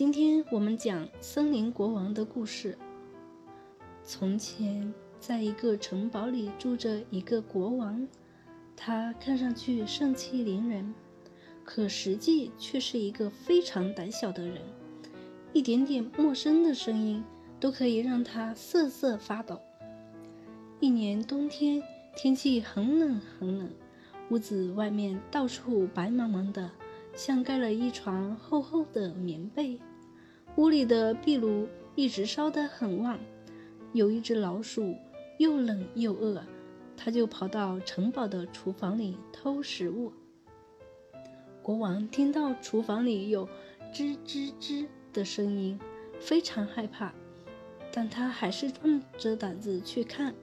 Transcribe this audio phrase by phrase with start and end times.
[0.00, 2.78] 今天我们讲森林国王的故事。
[4.02, 8.08] 从前，在一个城堡里住着一个国王，
[8.74, 10.94] 他看上去盛气凌人，
[11.64, 14.62] 可实际却是一个非常胆小的人。
[15.52, 17.22] 一点点陌生的声音
[17.60, 19.60] 都可以让他瑟瑟发抖。
[20.80, 21.82] 一年冬天，
[22.16, 23.70] 天气很冷很冷，
[24.30, 26.70] 屋子外面到处白茫茫的，
[27.14, 29.78] 像盖了一床厚厚的棉被。
[30.56, 33.18] 屋里的壁炉一直烧得很旺，
[33.92, 34.94] 有一只老鼠
[35.38, 36.42] 又冷又饿，
[36.96, 40.12] 它就跑到城堡的厨房里偷食物。
[41.62, 43.48] 国王听到厨房里有
[43.92, 45.78] 吱吱吱的声音，
[46.18, 47.12] 非常害怕，
[47.92, 50.34] 但他还是壮着胆子去看，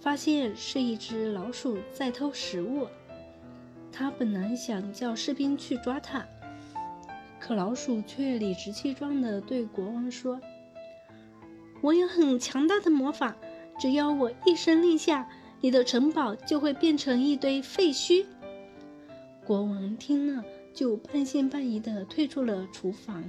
[0.00, 2.86] 发现是一只老鼠在偷食物。
[3.92, 6.26] 他本来想叫士兵去抓它。
[7.44, 10.40] 可老鼠却理直气壮地对国王说
[11.82, 13.36] ：“我有很强大的魔法，
[13.80, 15.28] 只要我一声令下，
[15.60, 18.24] 你的城堡就会变成一堆废墟。”
[19.44, 23.24] 国王听了，就半信半疑地退出了厨房。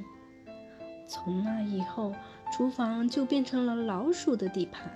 [1.07, 2.13] 从那以后，
[2.55, 4.91] 厨房就变成了老鼠的地盘。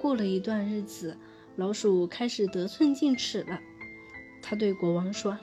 [0.00, 1.18] 过了一段日子，
[1.56, 3.58] 老鼠开始得寸进尺了。
[4.40, 5.36] 他对国王说：“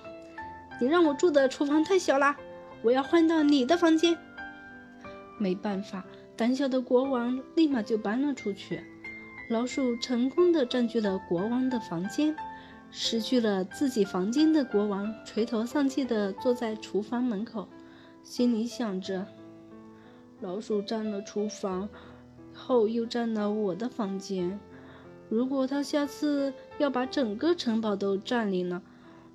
[0.79, 2.33] 你让我住的厨房太小了。”
[2.83, 4.17] 我要换到你的房间。
[5.37, 8.83] 没办法，胆小的国王立马就搬了出去。
[9.49, 12.35] 老鼠成功的占据了国王的房间，
[12.89, 17.67] 失去了自己房间的国王垂头丧气的坐在厨房门口，
[18.23, 19.25] 心里想着：
[20.39, 21.89] 老鼠占了厨房
[22.53, 24.59] 后，又占了我的房间。
[25.27, 28.81] 如果他下次要把整个城堡都占领了，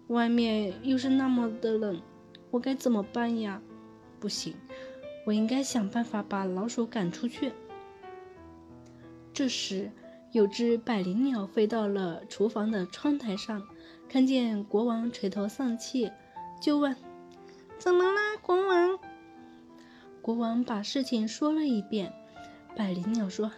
[0.08, 2.00] 外面又是那么的冷。
[2.56, 3.60] 我该怎么办呀？
[4.18, 4.54] 不行，
[5.26, 7.52] 我应该想办法把老鼠赶出去。
[9.34, 9.92] 这时，
[10.32, 13.62] 有只百灵鸟飞到了厨房的窗台上，
[14.08, 16.10] 看见国王垂头丧气，
[16.58, 16.96] 就问
[17.76, 18.98] ：“怎么了，国王？”
[20.22, 22.14] 国王把事情说了一遍。
[22.74, 23.52] 百灵鸟说：“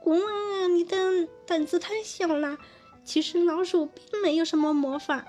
[0.00, 2.58] 国王啊，你的胆子太小了。
[3.02, 5.24] 其实老鼠并没有什么魔法。”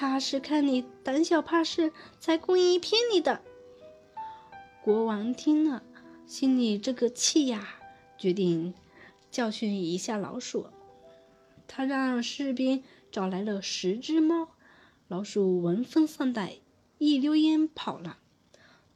[0.00, 3.40] 他是看你胆小怕事，才故意骗你的。
[4.80, 5.82] 国王听了，
[6.24, 7.66] 心里这个气呀，
[8.16, 8.74] 决定
[9.28, 10.68] 教训一下老鼠。
[11.66, 14.50] 他让士兵找来了十只猫，
[15.08, 16.52] 老鼠闻风丧胆，
[16.98, 18.18] 一溜烟跑了。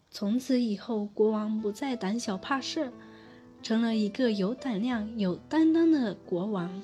[0.09, 2.93] 从此以后，国王不再胆小怕事，
[3.61, 6.81] 成了一个有胆量、有担当的国王。